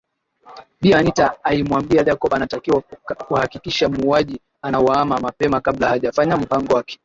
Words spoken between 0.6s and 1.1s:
Bi